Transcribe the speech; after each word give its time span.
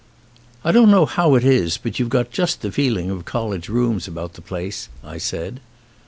"I 0.63 0.71
don't 0.71 0.89
know 0.89 1.05
how 1.05 1.35
it 1.35 1.43
is, 1.43 1.77
but 1.77 1.99
you've 1.99 2.09
got 2.09 2.31
just 2.31 2.63
the 2.63 2.71
feeling 2.71 3.11
of 3.11 3.23
college 3.23 3.69
rooms 3.69 4.07
about 4.07 4.33
the 4.33 4.41
place," 4.41 4.89
I 5.03 5.19
said. 5.19 5.59